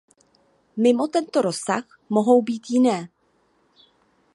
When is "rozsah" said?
1.41-1.83